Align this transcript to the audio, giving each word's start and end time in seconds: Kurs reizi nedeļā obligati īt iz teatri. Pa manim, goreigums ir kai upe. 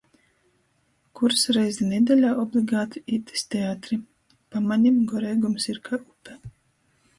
Kurs 1.19 1.43
reizi 1.57 1.89
nedeļā 1.89 2.31
obligati 2.45 3.05
īt 3.19 3.31
iz 3.37 3.45
teatri. 3.57 4.01
Pa 4.57 4.65
manim, 4.73 4.99
goreigums 5.15 5.71
ir 5.75 5.83
kai 5.91 6.03
upe. 6.05 6.43